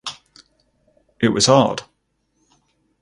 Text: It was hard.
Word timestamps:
It 1.19 1.27
was 1.27 1.45
hard. 1.45 1.83